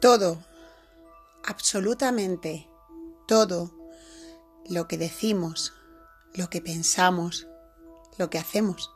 [0.00, 0.44] Todo,
[1.44, 2.68] absolutamente
[3.26, 3.72] todo
[4.68, 5.72] lo que decimos,
[6.34, 7.46] lo que pensamos,
[8.18, 8.90] lo que hacemos,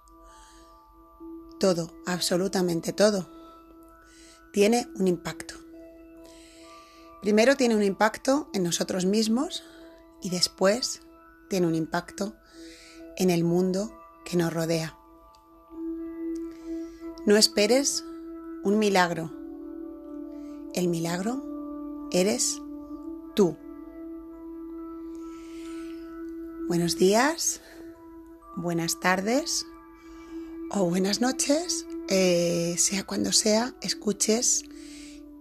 [1.59, 3.31] todo, absolutamente todo,
[4.53, 5.55] tiene un impacto.
[7.23, 9.63] Primero tiene un impacto en nosotros mismos
[10.23, 11.03] y después
[11.49, 12.35] tiene un impacto
[13.17, 13.93] en el mundo
[14.25, 14.97] que nos rodea.
[17.27, 18.05] No esperes
[18.65, 19.40] un milagro.
[20.73, 22.61] El milagro eres
[23.35, 23.57] tú.
[26.69, 27.61] Buenos días,
[28.57, 29.67] buenas tardes
[30.71, 34.63] o buenas noches, eh, sea cuando sea, escuches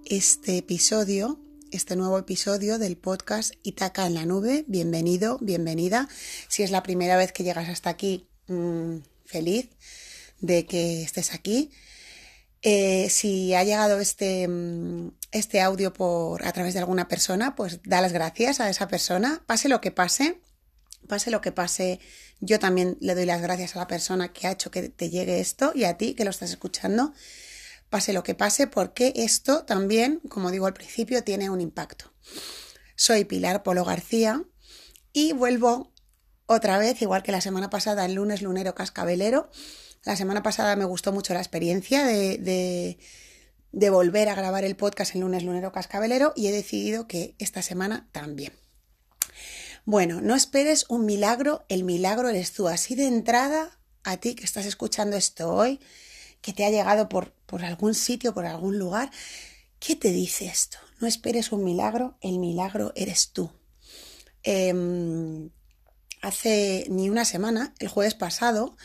[0.05, 1.39] este episodio,
[1.69, 4.65] este nuevo episodio del podcast Itaca en la nube.
[4.67, 6.09] Bienvenido, bienvenida.
[6.47, 9.69] Si es la primera vez que llegas hasta aquí, mm, feliz
[10.41, 11.69] de que estés aquí.
[12.63, 17.79] Eh, si ha llegado este, mm, este audio por, a través de alguna persona, pues
[17.83, 20.41] da las gracias a esa persona, pase lo que pase,
[21.07, 21.99] pase lo que pase,
[22.39, 25.39] yo también le doy las gracias a la persona que ha hecho que te llegue
[25.39, 27.13] esto y a ti que lo estás escuchando,
[27.89, 32.13] pase lo que pase, porque esto también, como digo al principio, tiene un impacto.
[32.95, 34.43] Soy Pilar Polo García
[35.13, 35.93] y vuelvo
[36.45, 39.49] otra vez, igual que la semana pasada, el lunes lunero cascabelero.
[40.03, 42.97] La semana pasada me gustó mucho la experiencia de, de,
[43.71, 47.61] de volver a grabar el podcast el lunes lunero cascabelero y he decidido que esta
[47.61, 48.53] semana también.
[49.85, 52.67] Bueno, no esperes un milagro, el milagro eres tú.
[52.67, 55.79] Así de entrada, a ti que estás escuchando esto hoy,
[56.41, 59.11] que te ha llegado por, por algún sitio, por algún lugar,
[59.79, 60.77] ¿qué te dice esto?
[60.99, 63.51] No esperes un milagro, el milagro eres tú.
[64.43, 64.73] Eh,
[66.21, 68.75] hace ni una semana, el jueves pasado,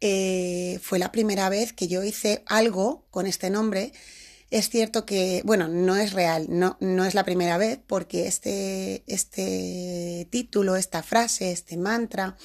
[0.00, 3.92] eh, fue la primera vez que yo hice algo con este nombre
[4.56, 9.04] es cierto que, bueno, no es real, no, no es la primera vez, porque este,
[9.06, 12.36] este título, esta frase, este mantra,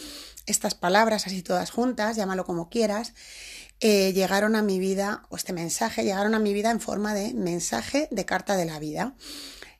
[0.46, 3.14] estas palabras así todas juntas, llámalo como quieras,
[3.80, 7.34] eh, llegaron a mi vida, o este mensaje, llegaron a mi vida en forma de
[7.34, 9.16] mensaje de carta de la vida,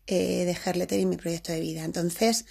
[0.08, 1.84] eh, de Herletter y mi proyecto de vida.
[1.84, 2.46] Entonces,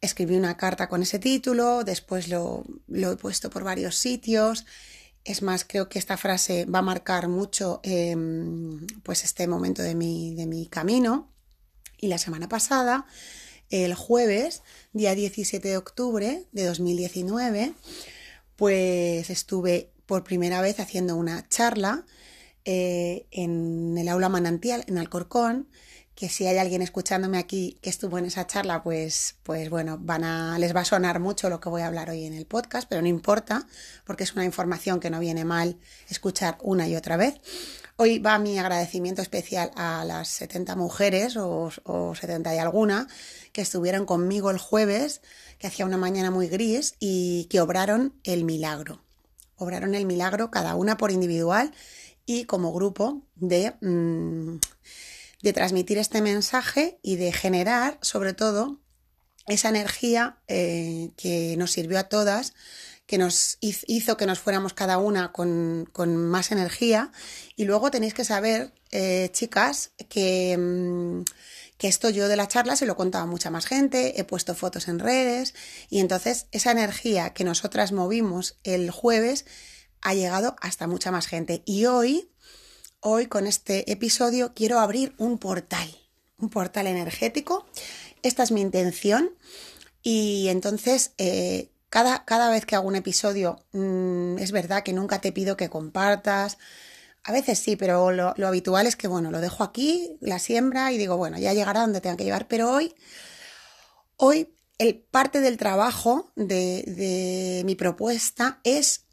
[0.00, 4.64] escribí una carta con ese título, después lo, lo he puesto por varios sitios,
[5.32, 8.16] es más, creo que esta frase va a marcar mucho eh,
[9.02, 11.30] pues este momento de mi, de mi camino.
[11.98, 13.06] Y la semana pasada,
[13.70, 14.62] el jueves,
[14.92, 17.72] día 17 de octubre de 2019,
[18.56, 22.04] pues estuve por primera vez haciendo una charla
[22.64, 25.68] eh, en el aula manantial en Alcorcón
[26.18, 30.56] que si hay alguien escuchándome aquí que estuvo en esa charla, pues, pues bueno, a,
[30.58, 33.00] les va a sonar mucho lo que voy a hablar hoy en el podcast, pero
[33.00, 33.68] no importa,
[34.04, 35.78] porque es una información que no viene mal
[36.08, 37.34] escuchar una y otra vez.
[37.94, 43.06] Hoy va mi agradecimiento especial a las 70 mujeres o, o 70 y alguna
[43.52, 45.20] que estuvieron conmigo el jueves,
[45.60, 49.00] que hacía una mañana muy gris y que obraron el milagro.
[49.54, 51.72] Obraron el milagro cada una por individual
[52.26, 53.76] y como grupo de...
[53.82, 54.56] Mmm,
[55.42, 58.80] de transmitir este mensaje y de generar, sobre todo,
[59.46, 62.54] esa energía eh, que nos sirvió a todas,
[63.06, 67.10] que nos hizo que nos fuéramos cada una con, con más energía.
[67.56, 71.22] Y luego tenéis que saber, eh, chicas, que, mm,
[71.78, 74.54] que esto yo de la charla se lo contaba a mucha más gente, he puesto
[74.54, 75.54] fotos en redes
[75.88, 79.46] y entonces esa energía que nosotras movimos el jueves
[80.02, 81.62] ha llegado hasta mucha más gente.
[81.64, 82.30] Y hoy
[83.00, 85.88] Hoy con este episodio quiero abrir un portal,
[86.36, 87.64] un portal energético.
[88.24, 89.30] Esta es mi intención
[90.02, 95.20] y entonces eh, cada, cada, vez que hago un episodio mmm, es verdad que nunca
[95.20, 96.58] te pido que compartas.
[97.22, 100.98] A veces sí, pero lo, habitual es que, bueno, lo dejo aquí, la siembra y
[100.98, 102.48] digo, bueno, ya llegará donde tenga que llevar.
[102.48, 102.96] Pero hoy,
[104.16, 109.04] hoy, el parte del trabajo de, de mi propuesta es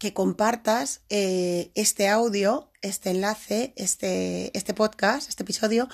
[0.00, 5.88] que compartas eh, este audio, este enlace, este, este podcast, este episodio,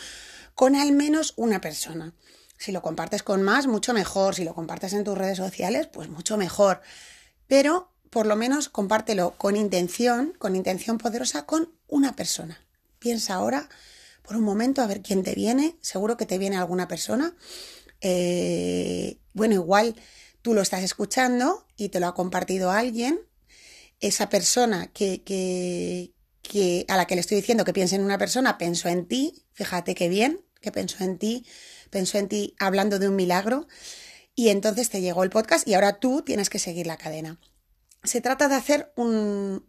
[0.54, 2.14] con al menos una persona.
[2.58, 4.34] Si lo compartes con más, mucho mejor.
[4.34, 6.80] Si lo compartes en tus redes sociales, pues mucho mejor.
[7.46, 12.58] Pero por lo menos compártelo con intención, con intención poderosa, con una persona.
[12.98, 13.68] Piensa ahora
[14.22, 15.76] por un momento a ver quién te viene.
[15.80, 17.36] Seguro que te viene alguna persona.
[18.00, 19.94] Eh, bueno, igual
[20.42, 23.20] tú lo estás escuchando y te lo ha compartido alguien
[24.00, 26.12] esa persona que, que,
[26.88, 29.94] a la que le estoy diciendo que piense en una persona, pensó en ti, fíjate
[29.94, 31.46] qué bien, que pensó en ti,
[31.90, 33.66] pensó en ti hablando de un milagro,
[34.34, 37.38] y entonces te llegó el podcast y ahora tú tienes que seguir la cadena.
[38.04, 39.64] se trata de hacer un,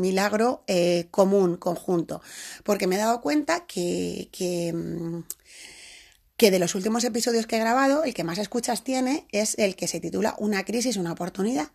[0.00, 2.20] milagro eh, común, conjunto,
[2.64, 5.22] porque me he dado cuenta que, que, mm,
[6.36, 9.76] que, de los últimos episodios que he grabado, el que más escuchas tiene es el
[9.76, 11.70] que se titula Una crisis, una oportunidad,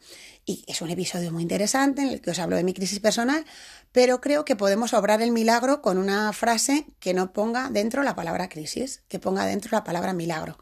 [0.45, 3.45] y es un episodio muy interesante en el que os hablo de mi crisis personal,
[3.91, 8.15] pero creo que podemos obrar el milagro con una frase que no ponga dentro la
[8.15, 10.57] palabra crisis, que ponga dentro la palabra milagro.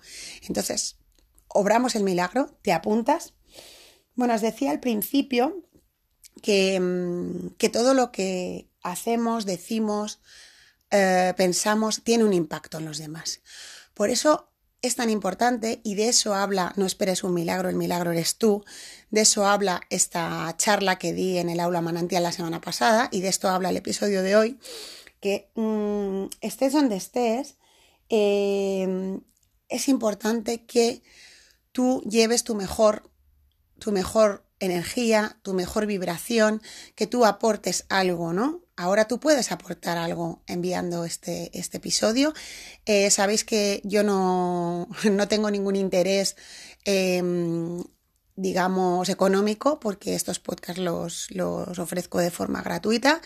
[0.48, 0.98] Entonces,
[1.48, 3.34] obramos el milagro, te apuntas
[4.16, 5.68] bueno, os decía al principio
[6.42, 10.22] que, mm, que todo lo que hacemos, decimos,
[10.90, 13.42] eh, pensamos, tiene un impacto en los demás.
[13.96, 14.52] Por eso
[14.84, 18.64] es tan importante y de eso habla No esperes un milagro, el milagro eres tú.
[19.10, 23.22] De eso habla esta charla que di en el aula manantial la semana pasada y
[23.22, 24.60] de esto habla el episodio de hoy,
[25.20, 27.56] que mm, estés donde estés,
[28.10, 29.20] eh,
[29.70, 31.02] es importante que
[31.72, 33.10] tú lleves tu mejor
[33.80, 36.62] tu mejor energía, tu mejor vibración,
[36.96, 38.65] que tú aportes algo, ¿no?
[38.78, 42.34] Ahora tú puedes aportar algo enviando este, este episodio.
[42.86, 46.36] Eh, sabéis que yo no, no tengo ningún interés,
[46.84, 47.84] em,
[48.36, 53.22] digamos, económico, porque estos podcasts los, los ofrezco de forma gratuita.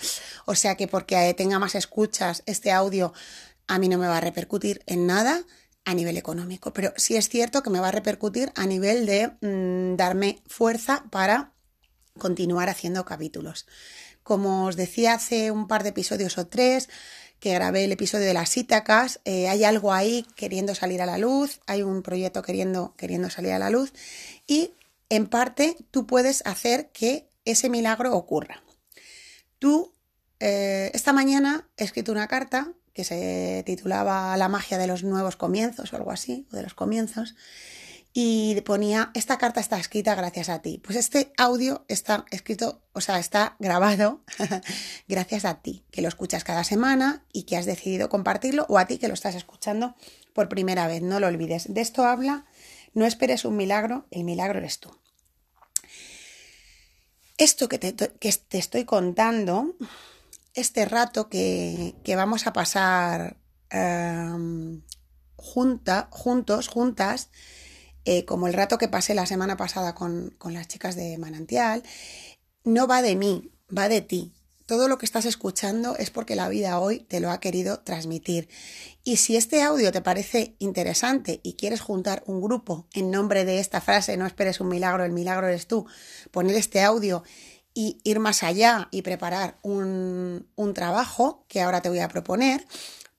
[0.45, 3.11] O sea que porque tenga más escuchas, este audio
[3.67, 5.43] a mí no me va a repercutir en nada
[5.85, 9.31] a nivel económico, pero sí es cierto que me va a repercutir a nivel de
[9.41, 11.53] mm, darme fuerza para
[12.19, 13.65] continuar haciendo capítulos.
[14.23, 16.89] Como os decía hace un par de episodios o tres,
[17.39, 21.17] que grabé el episodio de las Ítacas, eh, hay algo ahí queriendo salir a la
[21.17, 23.93] luz, hay un proyecto queriendo, queriendo salir a la luz
[24.45, 24.73] y
[25.09, 28.61] en parte tú puedes hacer que ese milagro ocurra.
[29.57, 29.93] Tú,
[30.39, 35.35] eh, esta mañana he escrito una carta que se titulaba La magia de los nuevos
[35.35, 37.35] comienzos o algo así, o de los comienzos,
[38.13, 40.81] y ponía, esta carta está escrita gracias a ti.
[40.83, 44.23] Pues este audio está escrito, o sea, está grabado
[45.07, 48.85] gracias a ti, que lo escuchas cada semana y que has decidido compartirlo, o a
[48.85, 49.95] ti que lo estás escuchando
[50.33, 51.73] por primera vez, no lo olvides.
[51.73, 52.45] De esto habla,
[52.93, 54.89] no esperes un milagro, el milagro eres tú.
[57.37, 59.75] Esto que te, que te estoy contando
[60.53, 63.37] este rato que, vamos a pasar
[63.69, 64.81] em,
[65.35, 67.29] juntos, juntas,
[68.11, 71.83] eh, como el rato que pasé la semana pasada con, con las chicas de Manantial,
[72.63, 74.33] no va de mí, va de ti.
[74.65, 78.49] Todo lo que estás escuchando es porque la vida hoy te lo ha querido transmitir.
[79.03, 83.59] Y si este audio te parece interesante y quieres juntar un grupo en nombre de
[83.59, 85.85] esta frase, no esperes un milagro, el milagro eres tú,
[86.31, 87.21] poner este audio
[87.75, 92.65] y ir más allá y preparar un, trabajo que ahora te voy a proponer,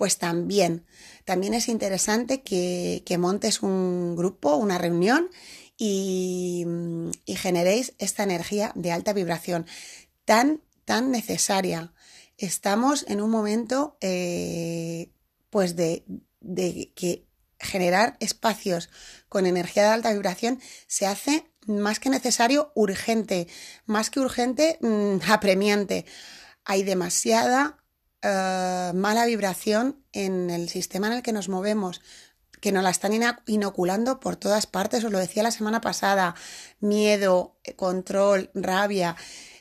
[0.01, 0.87] pues también,
[1.27, 5.29] también es interesante que, montes un grupo, una reunión
[5.77, 6.65] y,
[7.37, 9.67] generéis esta energía de alta vibración
[10.25, 11.93] tan, tan necesaria.
[12.39, 15.13] Estamos en un momento eh,
[15.51, 16.07] pues de,
[16.41, 17.27] de que
[17.59, 18.89] generar espacios
[19.29, 23.49] con energía de alta vibración se hace más que necesario, urgente,
[23.85, 26.07] más que urgente, mm, apremiante.
[26.65, 27.80] Hay demasiada
[28.23, 32.01] eh, mala vibración en el sistema en el que nos movemos,
[32.61, 33.13] que nos la están
[33.47, 36.35] inoculando por todas partes, os lo decía la semana pasada,
[36.81, 39.17] miedo, eh, control, rabia,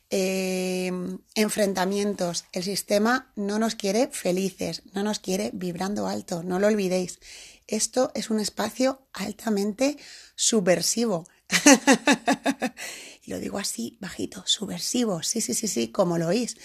[0.09, 0.91] eh,
[1.35, 2.45] enfrentamientos.
[2.51, 7.19] El sistema no nos quiere felices, no nos quiere vibrando alto, no lo olvidéis.
[7.67, 9.97] Esto es un espacio altamente
[10.35, 11.25] subversivo
[13.23, 16.57] y lo digo así, bajito, subversivo, sí, sí, sí, sí, como lo oís.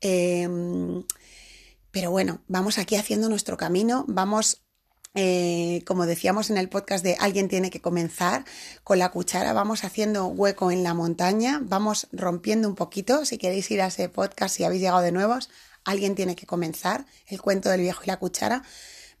[0.00, 1.04] Em,
[1.94, 4.64] pero bueno, vamos aquí haciendo nuestro camino, vamos
[5.14, 8.44] eh, como decíamos en el podcast de Alguien tiene que comenzar,
[8.82, 13.70] con la cuchara vamos haciendo hueco en la montaña, vamos rompiendo un poquito, si queréis
[13.70, 15.50] ir a ese podcast, si habéis llegado de nuevos,
[15.84, 18.64] Alguien tiene que comenzar, el cuento del viejo y la cuchara,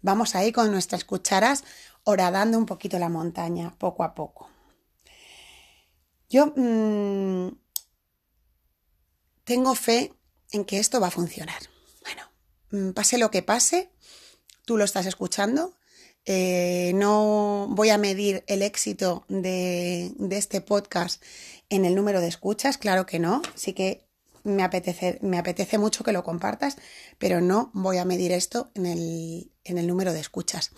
[0.02, 1.62] vamos ahí con nuestras cucharas
[2.02, 4.50] horadando un poquito la montaña, poco a poco.
[6.28, 7.56] Yo mm,
[9.44, 10.12] tengo fe
[10.50, 11.73] en que esto va a funcionar.
[12.74, 13.88] Mm, pase lo que pase,
[14.64, 15.76] tú lo estás escuchando.
[16.26, 21.22] Eh, no voy a medir el éxito de, este podcast
[21.68, 23.42] en el número de escuchas, claro que no.
[23.54, 24.08] Sí que
[24.42, 26.76] me apetece, me apetece mucho que lo compartas,
[27.18, 30.72] pero no voy a medir esto en el, número de escuchas.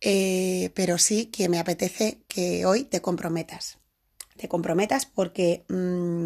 [0.00, 3.78] Eh, pero sí que me apetece que hoy te comprometas
[4.36, 6.23] te comprometas porque, mm,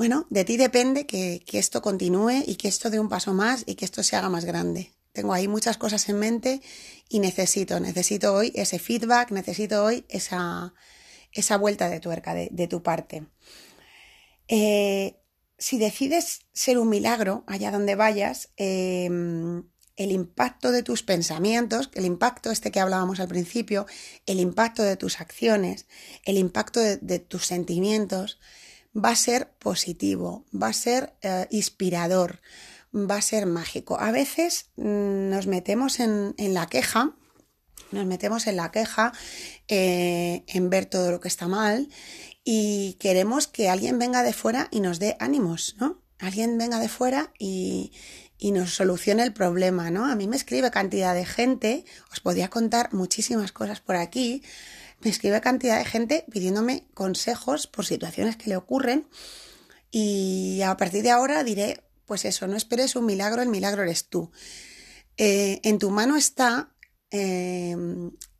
[0.00, 3.74] bueno, de ti depende que, esto continúe y que esto dé un paso más y
[3.74, 4.94] que esto se haga más grande.
[5.12, 6.62] Tengo ahí muchas cosas en mente
[7.10, 10.72] y necesito, necesito hoy ese feedback, necesito hoy esa,
[11.32, 13.26] esa vuelta de tuerca de, tu parte.
[14.48, 15.20] Eh,
[15.58, 19.64] si decides ser un milagro allá donde vayas, em,
[19.96, 23.84] el impacto de tus pensamientos, el impacto este que hablábamos al principio,
[24.24, 25.84] el impacto de tus acciones,
[26.24, 28.38] el impacto de, tus sentimientos,
[28.94, 32.40] va a ser positivo, va a ser eh, inspirador,
[32.94, 33.98] va a ser mágico.
[34.00, 37.14] A veces mm, nos metemos en, la queja,
[37.92, 39.12] nos metemos en la queja,
[39.68, 41.88] eh, en ver todo lo que está mal
[42.44, 46.02] y queremos que alguien venga de fuera y nos dé ánimos, ¿no?
[46.18, 47.92] Alguien venga de fuera y,
[48.38, 50.06] y nos solucione el problema, ¿no?
[50.06, 54.42] A mí me escribe cantidad de gente, os podía contar muchísimas cosas por aquí,
[55.00, 59.08] me escribe cantidad de gente pidiéndome consejos por situaciones que le ocurren
[59.90, 64.08] y a partir de ahora diré, pues eso, no esperes un milagro, el milagro eres
[64.08, 64.30] tú.
[65.16, 66.74] Eh, en tu mano está
[67.10, 67.76] eh,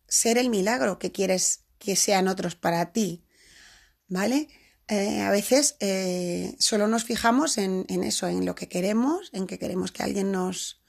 [0.07, 3.25] ser el milagro que quieres que sean otros para ti,
[4.07, 4.49] ¿vale?
[4.91, 9.57] Eh, a veces eh, solo nos fijamos en, eso, en lo que queremos, en que
[9.59, 10.80] queremos que alguien nos,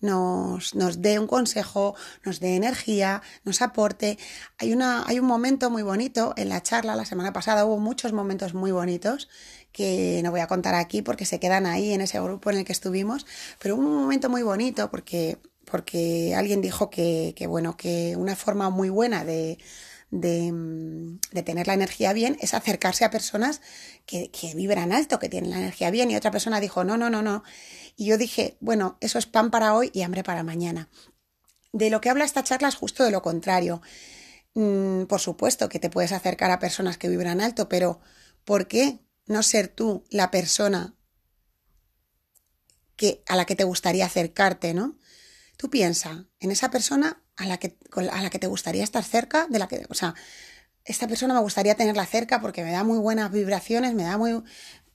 [0.00, 4.18] nos, nos, dé un consejo, nos dé energía, nos aporte.
[4.58, 8.12] Hay, una, hay un momento muy bonito en la charla, la semana pasada hubo muchos
[8.12, 9.28] momentos muy bonitos
[9.72, 12.64] que no voy a contar aquí porque se quedan ahí en ese grupo en el
[12.64, 13.26] que estuvimos,
[13.60, 18.34] pero hubo un momento muy bonito porque, porque alguien dijo que, que bueno, que una
[18.34, 19.58] forma muy buena de,
[20.12, 23.60] Mm, de, tener la energía bien es acercarse a personas
[24.06, 26.10] que, vibran alto, que tienen la energía bien.
[26.10, 27.44] Y otra persona dijo, no, no, no, no.
[27.96, 30.88] Y yo dije, bueno, eso es pan para hoy y hambre para mañana.
[31.72, 33.82] De lo que habla esta charla es justo de lo contrario.
[34.54, 38.00] Mm, por supuesto que te puedes acercar a personas que vibran alto, pero
[38.44, 40.96] ¿por qué no ser tú la persona
[42.96, 44.98] que, a la que te gustaría acercarte, ¿no?
[45.56, 47.76] Tú piensa en esa persona a la que,
[48.12, 50.14] a la que te gustaría estar cerca, de la que, o sea,
[50.84, 54.42] esta persona me gustaría tenerla cerca porque me da muy buenas vibraciones, me da muy,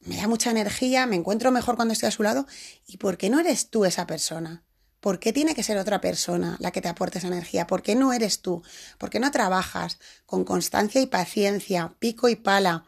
[0.02, 2.46] me da mucha energía, me encuentro mejor cuando estoy a su lado.
[2.86, 4.64] ¿Y por qué no eres tú esa persona?
[5.00, 7.66] ¿Por qué tiene que ser otra persona la que te aporte esa energía?
[7.66, 8.62] ¿Por qué no eres tú?
[9.00, 12.86] ¿Por qué no trabajas con constancia y paciencia, pico y pala,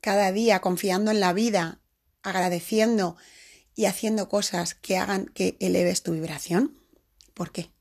[0.00, 1.80] cada día confiando en la vida,
[2.22, 3.16] agradeciendo
[3.74, 6.78] y haciendo cosas que hagan que eleves tu vibración?
[7.34, 7.72] ¿Por qué?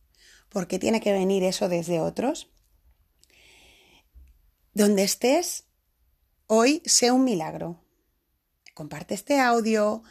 [0.50, 2.50] ¿Por qué tiene que venir eso desde otros?
[4.74, 5.66] Donde estés,
[6.48, 7.84] hoy sea un milagro.
[8.74, 10.04] Comparte este audio,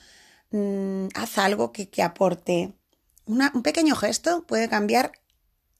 [0.51, 2.73] mm, haz algo que, aporte.
[3.27, 5.13] un pequeño gesto puede cambiar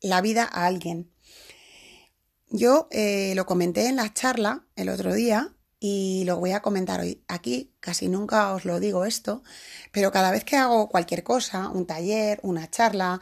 [0.01, 1.11] la vida a alguien.
[2.49, 7.01] Yo eh, lo comenté en la charla el otro día y lo voy a comentar
[7.01, 7.23] hoy.
[7.29, 9.43] Aquí casi nunca os lo digo esto,
[9.93, 13.21] pero cada vez que hago cualquier cosa, un taller, una charla,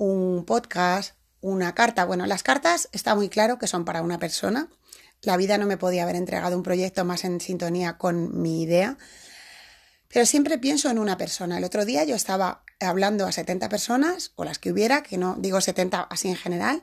[0.00, 2.06] un podcast, una carta.
[2.06, 4.70] Bueno, las cartas está muy claro que son para una persona.
[5.20, 8.96] La vida no me podía haber entregado un proyecto más en sintonía con mi idea.
[10.08, 11.58] Pero siempre pienso en una persona.
[11.58, 15.36] El otro día yo estaba hablando a 70 personas, o las que hubiera, que no
[15.38, 16.82] digo 70 así en general,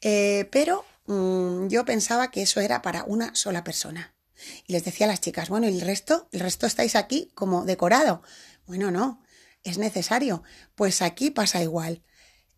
[0.00, 4.14] eh, pero mm, yo pensaba que eso era para una sola persona.
[4.68, 6.28] Y les decía a las chicas, bueno, ¿y el resto?
[6.30, 8.22] ¿El resto estáis aquí como decorado?
[8.64, 9.20] Bueno, no,
[9.64, 10.44] es necesario.
[10.76, 12.04] Pues aquí pasa igual.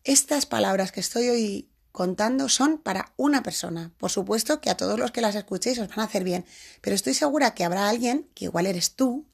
[0.07, 3.91] Estas palabras que estoy hoy contando son para una persona.
[3.99, 6.45] Por supuesto que a todos los que las escuchéis os van a hacer bien,
[6.81, 9.27] pero estoy segura que habrá alguien, que igual eres tú,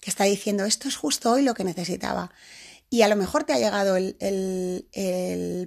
[0.00, 2.30] que está diciendo esto es justo hoy lo que necesitaba.
[2.88, 4.14] Y a lo mejor te ha llegado el,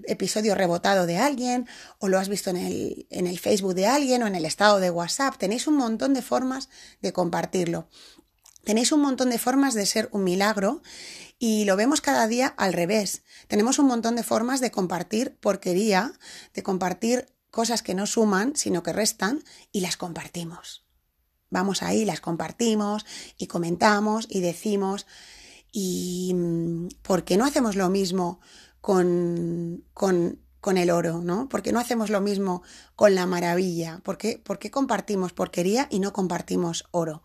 [0.07, 1.67] episodio rebotado de alguien,
[1.99, 4.79] o lo has visto en el, en el Facebook de alguien, o en el estado
[4.79, 5.35] de WhatsApp.
[5.37, 6.69] Tenéis un montón de formas
[7.01, 7.89] de compartirlo.
[8.63, 10.81] Tenéis un montón de formas de ser un milagro
[11.37, 13.23] y lo vemos cada día al revés.
[13.47, 16.13] Tenemos un montón de formas de compartir porquería,
[16.53, 20.85] de compartir cosas que no suman, sino que restan, y las compartimos.
[21.49, 23.05] Vamos ahí, las compartimos
[23.37, 25.05] y comentamos y decimos.
[25.71, 28.39] ¿Y mm, por qué no hacemos lo mismo
[28.81, 31.21] con, con, con el oro?
[31.21, 31.47] ¿no?
[31.49, 32.63] ¿Por qué no hacemos lo mismo
[32.95, 33.99] con la maravilla?
[34.03, 37.23] ¿Por qué, ¿Por qué compartimos porquería y no compartimos oro?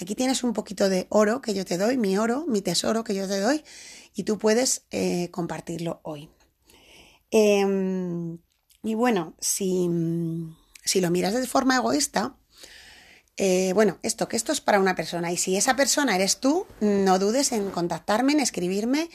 [0.00, 3.14] Aquí tienes un poquito de oro que yo te doy, mi oro, mi tesoro que
[3.14, 3.64] yo te doy,
[4.14, 6.30] y tú puedes eh, compartirlo hoy.
[7.30, 8.38] Em,
[8.82, 9.88] y bueno, si,
[10.84, 12.36] si, lo miras de forma egoísta,
[13.36, 16.66] eh, bueno, esto, que esto es para una persona, y si esa persona eres tú,
[16.80, 19.08] no dudes en contactarme, en escribirme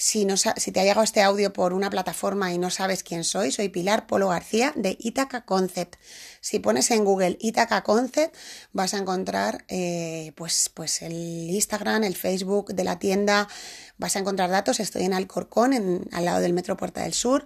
[0.00, 3.68] si, te ha llegado este audio por una plataforma y no sabes quién soy, soy
[3.68, 5.96] Pilar Polo García de Itaca Concept.
[6.40, 8.36] Si pones en Google Itaca Concept
[8.72, 11.14] vas a encontrar eh, pues, pues el
[11.50, 13.48] Instagram, el Facebook de la tienda,
[13.96, 14.78] vas a encontrar datos.
[14.78, 17.44] Estoy en Alcorcón, en, al lado del Metro Puerta del Sur.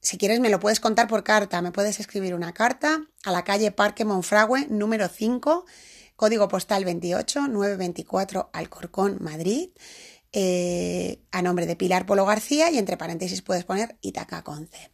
[0.00, 3.44] si quieres me lo puedes contar por carta, me puedes escribir una carta a la
[3.44, 5.64] calle Parque Monfragüe número 5,
[6.16, 9.70] código postal 28 924 Alcorcón, Madrid,
[10.36, 14.90] eh, a nombre de Pilar Polo García y entre paréntesis puedes poner Itaca Conce.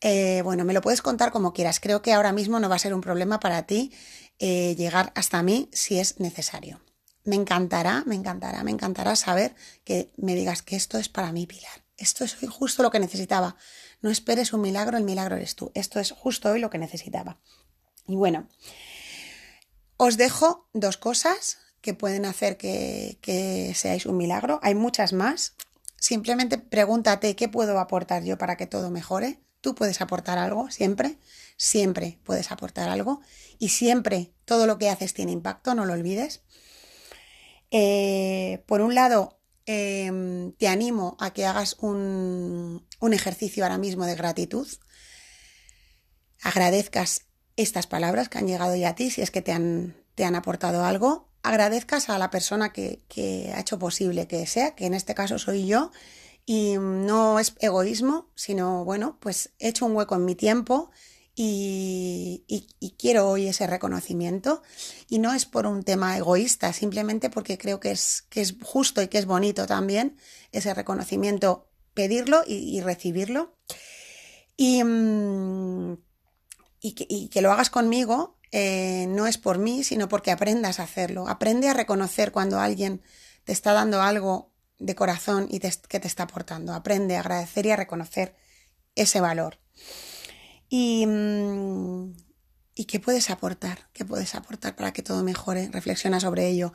[0.00, 1.80] Eh, bueno, me lo puedes contar como quieras.
[1.80, 3.92] Creo que ahora mismo no va a ser un problema para ti
[4.38, 6.80] eh, llegar hasta mí si es necesario.
[7.24, 11.48] Me encantará, me encantará, me encantará saber que me digas que esto es para mí,
[11.48, 11.84] Pilar.
[11.96, 13.56] Esto es justo lo que necesitaba.
[14.02, 15.72] No esperes un milagro, el milagro eres tú.
[15.74, 17.40] Esto es justo hoy lo que necesitaba.
[18.06, 18.48] Y bueno,
[19.96, 24.60] os dejo dos cosas que pueden hacer que, que seáis un milagro.
[24.62, 25.54] Hay muchas más.
[25.96, 29.40] Simplemente pregúntate qué puedo aportar yo para que todo mejore.
[29.60, 31.18] Tú puedes aportar algo, siempre,
[31.58, 33.20] siempre puedes aportar algo
[33.58, 36.42] y siempre todo lo que haces tiene impacto, no lo olvides.
[37.70, 39.40] Eh, por un lado,
[39.72, 44.66] Em, te animo a que hagas un, ejercicio ahora mismo de gratitud.
[46.42, 50.24] Agradezcas estas palabras que han llegado ya a ti, si es que te han, te
[50.24, 51.29] han aportado algo.
[51.42, 55.38] Agradezcas a la persona que, que ha hecho posible que sea, que en este caso
[55.38, 55.90] soy yo,
[56.46, 60.90] y no es egoísmo, sino, bueno, pues he hecho un hueco en mi tiempo
[61.42, 64.62] y, quiero hoy ese reconocimiento.
[65.08, 69.00] Y no es por un tema egoísta, simplemente porque creo que es, que es justo
[69.02, 70.16] y que es bonito también
[70.52, 73.56] ese reconocimiento, pedirlo y, recibirlo.
[74.56, 75.96] Y, mm,
[77.30, 81.28] que, lo hagas conmigo eh, no es por mí, sino porque aprendas a hacerlo.
[81.28, 83.02] Aprende a reconocer cuando alguien
[83.44, 86.74] te está dando algo de corazón y que te está aportando.
[86.74, 88.34] Aprende a agradecer y a reconocer
[88.94, 89.58] ese valor.
[90.68, 92.12] Y, mm,
[92.80, 93.90] ¿Y qué puedes aportar?
[93.92, 95.68] ¿Qué puedes aportar para que todo mejore?
[95.70, 96.72] Reflexiona sobre ello.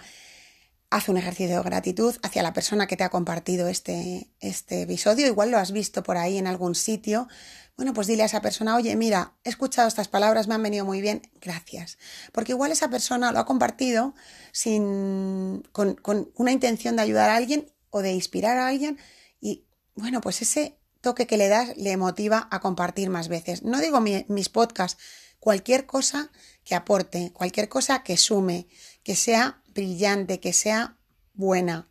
[0.96, 5.28] Haz un ejercicio de gratitud hacia la persona que te ha compartido este, este episodio.
[5.28, 7.28] Igual lo has visto por ahí en algún sitio.
[7.75, 10.86] Bueno, pues dile a esa persona, oye, mira, he escuchado estas palabras, me han venido
[10.86, 11.98] muy bien, gracias.
[12.32, 14.16] Porque igual esa persona lo ha compartido
[14.54, 18.98] sin, con, con una intención de ayudar a alguien o de inspirar a alguien.
[19.42, 23.64] Y bueno, pues ese toque que le das le motiva a compartir más veces.
[23.64, 24.98] No digo mis podcasts,
[25.42, 26.31] cualquier cosa
[26.64, 28.70] que aporte, cualquier cosa que sume,
[29.03, 30.98] que sea brillante, que sea
[31.33, 31.88] buena.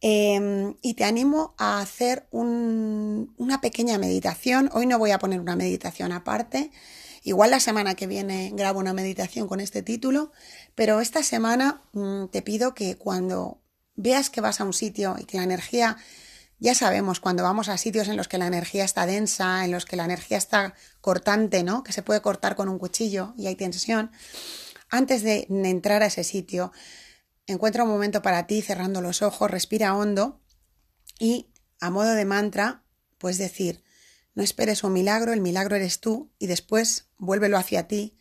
[0.00, 4.70] Em, y te animo a hacer una pequeña meditación.
[4.72, 6.72] Hoy no voy a poner una meditación aparte.
[7.22, 10.32] Igual la semana que viene grabo una meditación con este título,
[10.74, 13.60] pero esta semana mm, te pido que cuando
[13.96, 15.96] veas que vas a un sitio y que la energía
[16.58, 19.84] ya sabemos cuando vamos a sitios en los que la energía está densa, en los
[19.84, 21.82] que la energía está cortante, ¿no?
[21.82, 24.10] Que se puede cortar con un cuchillo y hay tensión.
[24.96, 26.72] Antes de entrar a ese sitio,
[27.46, 30.40] encuentra un momento para ti cerrando los ojos, respira hondo
[31.18, 32.82] y a modo de mantra,
[33.18, 33.84] puedes decir,
[34.34, 38.18] no esperes un milagro, el milagro eres tú y después vuélvelo hacia ti.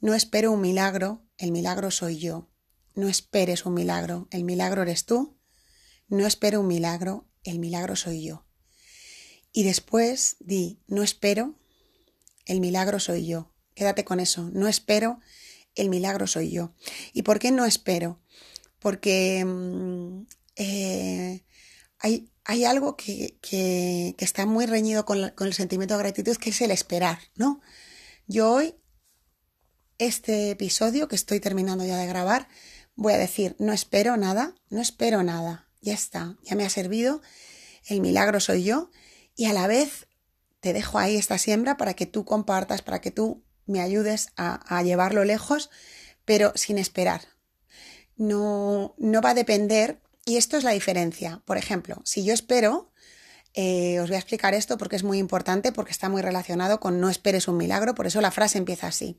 [0.00, 2.48] No espero un milagro, el milagro soy yo.
[2.94, 5.38] No esperes un milagro, el milagro eres tú.
[6.08, 8.46] No espero un milagro, el milagro soy yo.
[9.52, 11.56] Y después di, no espero,
[12.46, 13.52] el milagro soy yo.
[13.74, 15.20] Quédate con eso, no espero,
[15.76, 16.74] el milagro soy yo.
[17.12, 18.20] ¿Y por qué no espero?
[18.80, 21.44] Porque mm, eh,
[21.98, 26.50] hay, hay, algo que, que, está muy reñido con, con el sentimiento de gratitud, que
[26.50, 27.60] es el esperar, ¿no?
[28.26, 28.74] Yo hoy,
[29.98, 32.48] este episodio que estoy terminando ya de grabar,
[32.96, 37.22] voy a decir, no espero nada, no espero nada ya está, ya me ha servido,
[37.86, 38.90] el milagro soy yo
[39.36, 40.08] y a la vez
[40.60, 44.82] te dejo ahí esta siembra para que tú compartas, para que tú me ayudes a,
[44.82, 45.70] llevarlo lejos,
[46.24, 47.22] pero sin esperar.
[48.16, 51.42] No, no va a depender, y esto es la diferencia.
[51.44, 52.90] Por ejemplo, si yo espero,
[53.54, 57.00] eh, os voy a explicar esto porque es muy importante, porque está muy relacionado con
[57.00, 59.18] no esperes un milagro, por eso la frase empieza así.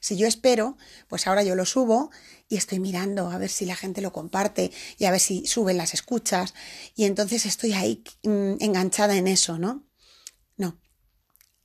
[0.00, 0.76] Si yo espero,
[1.08, 2.10] pues ahora yo lo subo
[2.48, 5.76] y estoy mirando a ver si la gente lo comparte y a ver si suben
[5.76, 6.54] las escuchas
[6.94, 9.74] y entonces estoy ahí mm, enganchada en eso, ¿no?
[9.74, 9.87] No.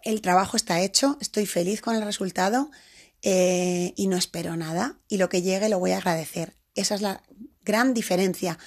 [0.04, 2.70] El trabajo está hecho, estoy feliz con el resultado
[3.22, 6.58] eh, y no espero nada y lo que llegue lo voy a agradecer.
[6.76, 7.24] Esa es la
[7.62, 8.60] gran diferencia.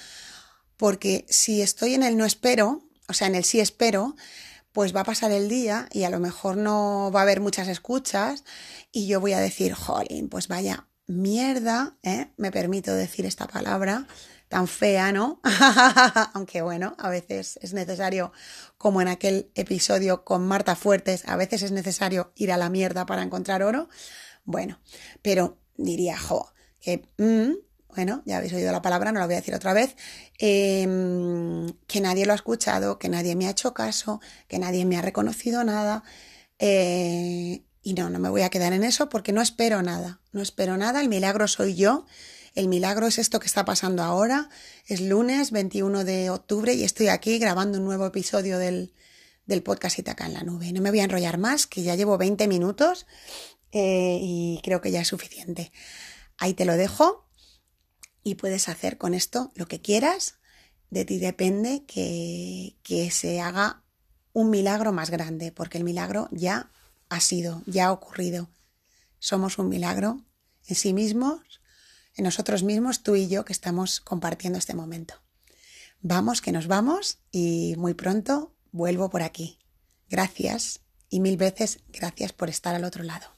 [0.77, 4.15] Porque si estoy en el no espero, o sea, en el sí espero,
[4.71, 7.67] pues va a pasar el día y a lo mejor no va a haber muchas
[7.67, 8.43] escuchas
[8.91, 12.31] y yo voy a decir, jolín, pues vaya mierda, ¿eh?
[12.37, 14.07] me permito decir esta palabra
[14.47, 15.41] tan fea, ¿no?
[16.33, 18.31] Aunque bueno, a veces es necesario,
[18.77, 23.05] como en aquel episodio con Marta Fuertes, a veces es necesario ir a la mierda
[23.05, 23.89] para encontrar oro.
[24.45, 24.79] Bueno,
[25.21, 27.53] pero diría, jo, que, mm,
[27.95, 29.95] bueno, ya habéis oído la palabra, no la voy a decir otra vez,
[30.39, 34.97] em, que nadie lo ha escuchado, que nadie me ha hecho caso, que nadie me
[34.97, 36.03] ha reconocido nada.
[36.59, 40.41] Eh, y no, no me voy a quedar en eso porque no espero nada, no
[40.41, 42.05] espero nada, el milagro soy yo,
[42.57, 44.49] el milagro es esto que está pasando ahora,
[44.87, 48.95] es lunes 21 de octubre y estoy aquí grabando un nuevo episodio del,
[49.45, 50.73] del podcast Itaca en la nube.
[50.73, 53.05] No me voy a enrollar más, que ya llevo 20 minutos
[53.71, 55.71] eh, y creo que ya es suficiente.
[56.39, 57.29] Ahí te lo dejo
[58.23, 60.39] y puedes hacer con esto lo que quieras.
[60.89, 63.83] De ti depende que, que se haga
[64.33, 66.71] un milagro más grande, porque el milagro ya
[67.09, 68.49] ha sido, ya ha ocurrido.
[69.19, 70.23] Somos un milagro
[70.65, 71.61] en sí mismos,
[72.17, 75.13] en nosotros mismos, tú y yo, que estamos compartiendo este momento.
[76.01, 79.59] Vamos, que nos vamos y muy pronto vuelvo por aquí.
[80.09, 83.36] Gracias y mil veces gracias por estar al otro lado.